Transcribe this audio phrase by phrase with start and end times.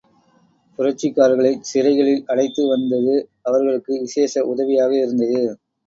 [0.79, 3.15] புரட்சிக்காரர்களைச் சிறைகளில் அடைத்து வந்தது
[3.43, 5.43] அவர்களுக்கு விசேஷ உதவியாக இருந்தது.